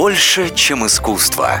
Больше, 0.00 0.50
чем 0.54 0.86
искусство. 0.86 1.60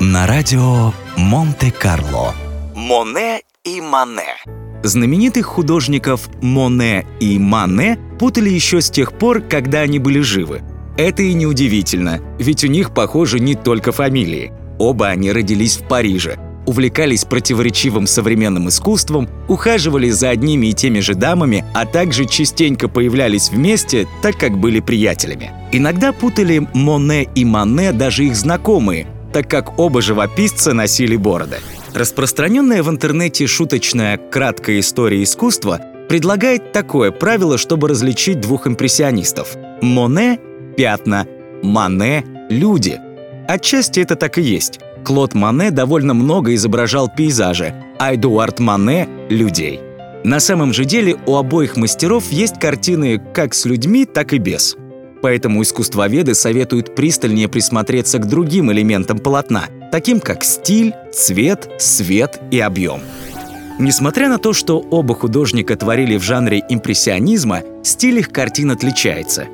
На 0.00 0.26
радио 0.26 0.92
Монте-Карло. 1.16 2.34
Моне 2.74 3.40
и 3.64 3.80
Мане. 3.80 4.36
Знаменитых 4.82 5.46
художников 5.46 6.28
Моне 6.42 7.06
и 7.20 7.38
Мане 7.38 7.98
путали 8.18 8.50
еще 8.50 8.82
с 8.82 8.90
тех 8.90 9.14
пор, 9.14 9.40
когда 9.40 9.80
они 9.80 9.98
были 9.98 10.20
живы. 10.20 10.60
Это 10.98 11.22
и 11.22 11.32
неудивительно, 11.32 12.20
ведь 12.38 12.64
у 12.64 12.66
них, 12.66 12.92
похоже, 12.92 13.40
не 13.40 13.54
только 13.54 13.92
фамилии. 13.92 14.52
Оба 14.78 15.06
они 15.06 15.32
родились 15.32 15.78
в 15.78 15.88
Париже, 15.88 16.36
увлекались 16.66 17.24
противоречивым 17.24 18.06
современным 18.06 18.68
искусством, 18.68 19.28
ухаживали 19.48 20.10
за 20.10 20.30
одними 20.30 20.68
и 20.68 20.72
теми 20.72 21.00
же 21.00 21.14
дамами, 21.14 21.64
а 21.74 21.86
также 21.86 22.26
частенько 22.26 22.88
появлялись 22.88 23.50
вместе, 23.50 24.06
так 24.22 24.36
как 24.36 24.58
были 24.58 24.80
приятелями. 24.80 25.50
Иногда 25.72 26.12
путали 26.12 26.66
Моне 26.74 27.28
и 27.34 27.44
Мане 27.44 27.92
даже 27.92 28.24
их 28.24 28.36
знакомые, 28.36 29.06
так 29.32 29.48
как 29.48 29.78
оба 29.78 30.02
живописца 30.02 30.72
носили 30.72 31.16
бороды. 31.16 31.56
Распространенная 31.94 32.82
в 32.82 32.90
интернете 32.90 33.46
шуточная 33.46 34.16
краткая 34.16 34.80
история 34.80 35.22
искусства 35.22 35.80
предлагает 36.08 36.72
такое 36.72 37.10
правило, 37.10 37.58
чтобы 37.58 37.88
различить 37.88 38.40
двух 38.40 38.66
импрессионистов. 38.66 39.56
Моне— 39.80 40.38
пятна, 40.76 41.26
Мане— 41.62 42.24
люди. 42.50 43.00
Отчасти 43.48 44.00
это 44.00 44.16
так 44.16 44.38
и 44.38 44.42
есть. 44.42 44.80
Клод 45.04 45.34
Мане 45.34 45.70
довольно 45.70 46.14
много 46.14 46.54
изображал 46.54 47.08
пейзажи, 47.08 47.74
а 47.98 48.14
Эдуард 48.14 48.60
Мане— 48.60 49.08
людей. 49.28 49.80
На 50.24 50.38
самом 50.38 50.72
же 50.72 50.84
деле 50.84 51.16
у 51.26 51.36
обоих 51.36 51.76
мастеров 51.76 52.30
есть 52.30 52.60
картины 52.60 53.20
как 53.34 53.54
с 53.54 53.64
людьми, 53.64 54.04
так 54.04 54.32
и 54.32 54.38
без. 54.38 54.76
Поэтому 55.20 55.62
искусствоведы 55.62 56.34
советуют 56.34 56.94
пристальнее 56.94 57.48
присмотреться 57.48 58.18
к 58.18 58.26
другим 58.26 58.70
элементам 58.72 59.18
полотна, 59.18 59.64
таким 59.90 60.20
как 60.20 60.44
стиль, 60.44 60.94
цвет, 61.12 61.70
свет 61.78 62.40
и 62.50 62.60
объем. 62.60 63.00
Несмотря 63.78 64.28
на 64.28 64.38
то, 64.38 64.52
что 64.52 64.78
оба 64.78 65.14
художника 65.14 65.76
творили 65.76 66.16
в 66.16 66.22
жанре 66.22 66.62
импрессионизма, 66.68 67.62
стиль 67.82 68.18
их 68.18 68.30
картин 68.30 68.70
отличается. 68.70 69.46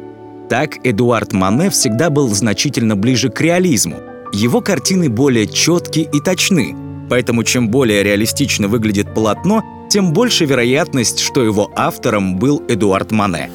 Так 0.50 0.76
Эдуард 0.84 1.32
Мане 1.32 1.70
всегда 1.70 2.10
был 2.10 2.28
значительно 2.28 2.96
ближе 2.96 3.30
к 3.30 3.40
реализму. 3.40 3.96
Его 4.32 4.60
картины 4.60 5.08
более 5.08 5.46
четкие 5.46 6.08
и 6.12 6.20
точны, 6.20 6.76
поэтому 7.08 7.44
чем 7.44 7.68
более 7.68 8.02
реалистично 8.02 8.68
выглядит 8.68 9.14
полотно, 9.14 9.62
тем 9.90 10.12
больше 10.12 10.44
вероятность, 10.44 11.20
что 11.20 11.42
его 11.42 11.70
автором 11.74 12.36
был 12.38 12.62
Эдуард 12.68 13.10
Мане. 13.10 13.50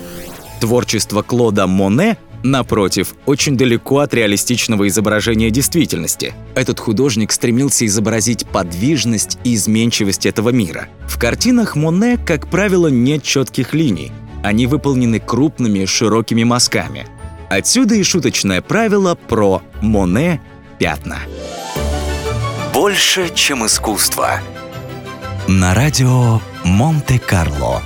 Творчество 0.60 1.22
Клода 1.22 1.68
Моне, 1.68 2.18
напротив, 2.42 3.14
очень 3.26 3.56
далеко 3.56 4.00
от 4.00 4.14
реалистичного 4.14 4.88
изображения 4.88 5.52
действительности. 5.52 6.34
Этот 6.56 6.80
художник 6.80 7.32
стремился 7.32 7.86
изобразить 7.86 8.48
подвижность 8.48 9.38
и 9.44 9.54
изменчивость 9.54 10.26
этого 10.26 10.50
мира. 10.50 10.88
В 11.08 11.20
картинах 11.20 11.76
Моне, 11.76 12.18
как 12.18 12.50
правило, 12.50 12.88
нет 12.88 13.24
четких 13.24 13.74
линий. 13.74 14.12
Они 14.44 14.66
выполнены 14.66 15.20
крупными, 15.20 15.86
широкими 15.86 16.44
мазками. 16.44 17.06
Отсюда 17.50 17.94
и 17.94 18.04
шуточное 18.04 18.62
правило 18.62 19.16
про 19.16 19.62
Моне 19.82 20.42
пятна. 20.84 21.20
Больше, 22.74 23.34
чем 23.34 23.66
искусство. 23.66 24.42
На 25.48 25.74
радио 25.74 26.42
Монте-Карло. 26.66 27.82